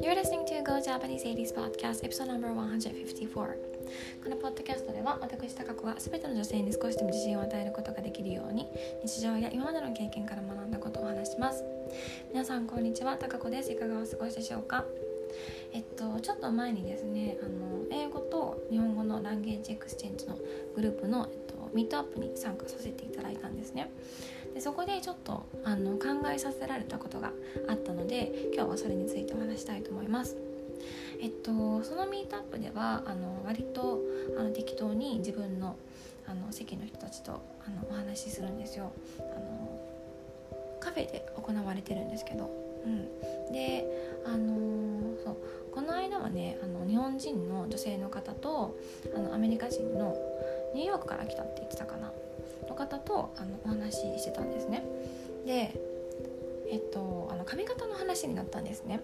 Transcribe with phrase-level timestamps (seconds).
[0.00, 3.50] You're listening to Go Japanese 80s Podcast Episode No.154 こ
[4.30, 8.70] のポッドキャストでは私高子が全ての女性に少しでも自信を与えることができるように
[9.04, 11.62] 日常や今までの経験から学んだことを話します。
[12.32, 13.18] 皆さんこんにちは。
[13.18, 13.70] 高子です。
[13.70, 14.86] いかがお過ごしでしょうか？
[15.74, 20.38] えっとちょっと前にですねあの英語と日本語の language exchange の
[20.74, 23.90] グループの、えっと、 meetup に参加させていただいたんですね。
[24.54, 27.32] でそこでちょっとあの考えさせられたことが
[27.68, 30.36] あったので今日はそれについてお話したいと思います。
[31.20, 34.00] えっとそのミートアップではあの割と
[34.36, 35.76] あの適当に自分の
[36.26, 38.92] あの席の人たちとあのお話しするんですよ。
[39.18, 39.80] あの
[40.80, 42.50] カフェで行われてるんですけど、
[42.84, 43.86] うん、で
[44.26, 45.36] あのそう。
[45.72, 48.76] この間はねあの日本人の女性の方と
[49.16, 50.14] あのアメリカ人の
[50.74, 52.12] ニューヨークから来たって言ってたかな。
[52.68, 54.84] の方とあのお話ししてたんですね。
[55.46, 55.74] で
[56.70, 59.00] えっとあの髪型の話になったんですね。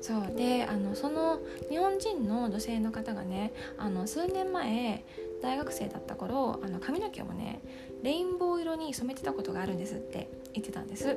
[0.00, 0.34] そう。
[0.36, 5.04] であのその日本人の女性の方がねあの数年前
[5.42, 7.60] 大学生だった頃あの髪の毛をね
[8.02, 11.16] レインボー色に染めてたことがあるんですって言ってたんです。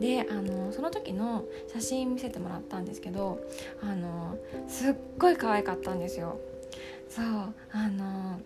[0.00, 3.40] であのその時の写真見せてもらったんですけど
[3.82, 4.36] あの
[4.68, 6.38] すっごい可愛かったんですよ。
[7.08, 7.24] そう。
[7.24, 8.40] あの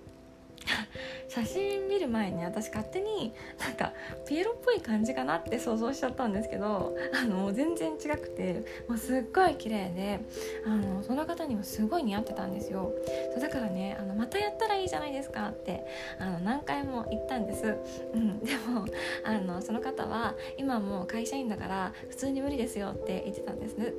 [1.37, 3.92] 写真見る前に私勝手になんか
[4.27, 10.20] ピエロっぽい感じかなって想像しちゃったんですけどあの全然違くてもうすっごい綺麗で
[10.67, 12.91] あのその方にもすごい似合ってたんですよ。
[13.34, 15.84] そうだからねあのまたやったらいいじゃないですかって
[16.19, 17.77] あの何回も言ったんです、
[18.14, 18.87] うん、でも
[19.23, 23.92] あのその方は今もう会社員だから普通に無理ですよって言ってたんです、ね。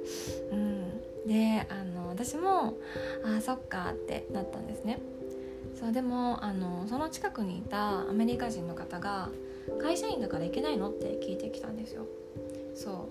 [0.51, 2.79] うん、であの私も
[3.23, 4.97] あそっかってなったんですね。
[5.79, 9.29] そうでもあのその近くにいたアメリカ人の方が
[9.79, 12.05] 会社員だから行けないのって聞いてきたんですよ。
[12.73, 13.09] そ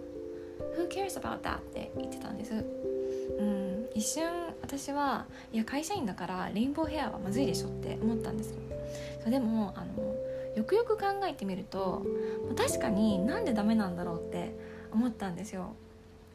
[0.78, 2.54] う「Who cares about that?」って言ってたんです。
[2.54, 3.76] うん。
[3.94, 4.24] 一瞬
[4.60, 8.56] 私はいや会社員だからレインボーヘアはまずいでしょって思ったんですよ。
[9.22, 10.14] そうでもあの
[10.56, 12.04] よくよく考えてみると
[12.56, 14.54] 確かになんでダメなんだろうって
[14.92, 15.74] 思ったんですよ。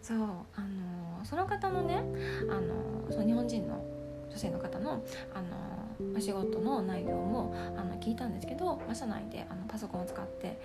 [0.01, 2.03] そうあのその方のね
[2.49, 3.83] あのその日本人の
[4.31, 5.03] 女性の方の
[5.33, 10.59] あのお仕事の内容もあの聞いたんですけど、まあ、社内であのパソコンを使って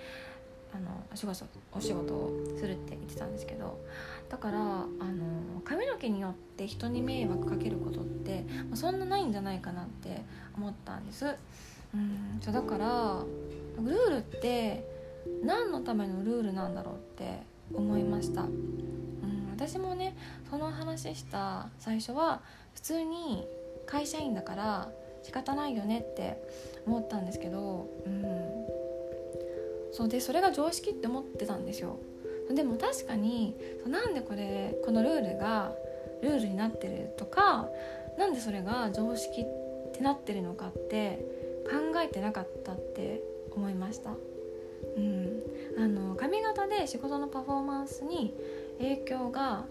[0.73, 3.79] あのお仕事お仕事をするって言ってたんですけど
[4.29, 10.23] だからあの髪の毛によって人に迷惑かけることって、まあ、そんなないんじゃないかなって
[10.55, 11.25] 思ったんです。
[11.93, 13.23] うんそうだから
[13.77, 14.83] ルールって
[15.43, 17.41] 何のためのルールなんだろうって
[17.73, 18.43] 思いました。
[18.43, 20.15] うん、私もね
[20.49, 22.41] その話した最初は
[22.73, 23.47] 普通に
[23.87, 24.91] 会社員だから
[25.23, 26.41] 仕方ないよねって
[26.85, 28.23] 思ったんですけど、うん、
[29.91, 31.97] そうでそれが常識って思ってたんですよ。
[32.53, 33.55] でも確かに
[33.85, 35.73] なんでこれこのルールが
[36.21, 37.67] ルールになってるとか
[38.17, 41.25] なんでそれが常識ってなってるのかって
[41.65, 43.21] 考えてなかったって
[43.51, 45.43] 思いました、うん、
[45.77, 48.33] あの髪型で仕事のパフォーマンスに
[48.79, 49.65] 影響が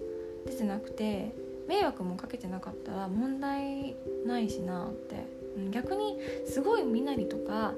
[0.44, 1.32] 出てなくて
[1.68, 3.96] 迷惑もかけてなかったら問題
[4.26, 5.36] ないしなって。
[5.70, 7.72] 逆にすごい身なりとか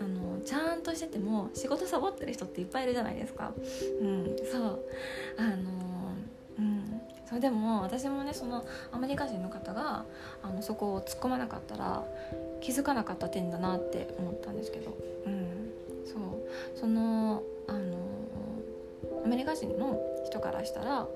[0.00, 3.52] あのちゃんとしてても仕事サボってる人っていっぱいいるじゃないですか。
[4.00, 4.84] うん、そう。
[5.36, 5.56] あの
[6.58, 7.00] うん。
[7.28, 10.04] そうでも私もねそのアメリカ人の方が
[10.42, 12.04] あのそこを突っ込まなかったら
[12.60, 15.72] 気づかなかった点だなって思ったんですけど、うん、
[16.04, 16.78] そう。
[16.78, 17.96] そのあの
[19.24, 21.08] アメリカ人の人からしたら、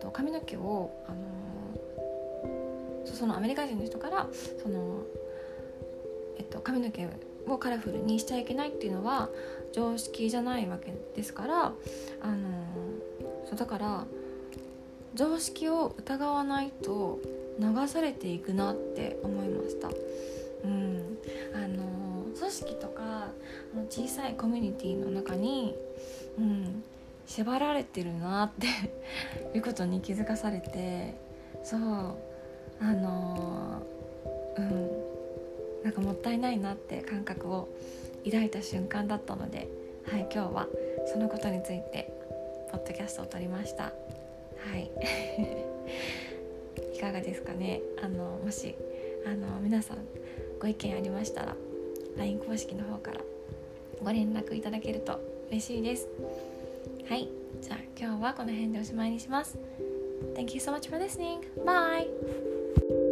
[0.00, 1.16] と、髪の毛をあの
[3.04, 4.28] そのアメリカ人の人から
[4.62, 5.02] その
[6.38, 7.08] えっと、髪の毛
[7.46, 9.28] をカラフルにしちゃいけないっていうのは
[9.72, 11.72] 常識じゃないわけですから
[12.20, 12.48] あの
[13.44, 14.04] そうだから
[15.14, 17.20] 常識を疑わないと
[17.58, 19.88] 流されていくなって思いました。
[20.64, 21.18] うん、
[21.54, 23.28] あの組織とか
[23.90, 25.74] 小さいコミュニティの中に、
[26.38, 26.82] うん、
[27.26, 28.66] 縛られてるなって
[29.56, 31.14] いうことに気づかされて
[31.62, 33.82] そうあの
[34.56, 34.90] うん
[35.84, 37.68] なんかもったいないなって感覚を
[38.24, 39.66] 抱いた瞬間だったので、
[40.04, 40.68] はい、今日は
[41.06, 42.12] そのことについて
[42.70, 43.84] ポッドキャストを撮りました。
[43.84, 43.92] は
[44.78, 44.90] い。
[46.94, 47.80] いかがですかね？
[48.00, 48.74] あのもし
[49.26, 49.98] あの皆さん
[50.60, 51.56] ご意見ありましたら
[52.16, 53.20] LINE 公式の方から
[54.02, 55.18] ご連絡いただけると
[55.50, 56.08] 嬉しいです。
[57.08, 57.28] はい
[57.60, 59.58] じゃあ今日はこの辺でおしまいにします
[60.34, 61.40] Thank you so much for listening.
[61.64, 63.11] Bye!